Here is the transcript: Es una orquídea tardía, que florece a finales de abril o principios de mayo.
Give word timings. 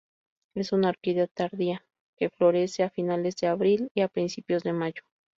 Es 0.55 0.71
una 0.71 0.89
orquídea 0.89 1.27
tardía, 1.27 1.85
que 2.17 2.31
florece 2.31 2.81
a 2.81 2.89
finales 2.89 3.35
de 3.35 3.45
abril 3.45 3.91
o 4.03 4.07
principios 4.07 4.63
de 4.63 4.73
mayo. 4.73 5.03